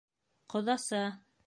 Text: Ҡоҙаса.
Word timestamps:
Ҡоҙаса. 0.53 1.05